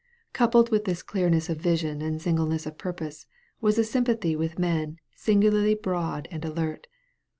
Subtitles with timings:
[0.33, 3.27] Coupled with this clearness of vision and singleness of purpose
[3.59, 6.87] was a sympathy with men singularly broad and alert.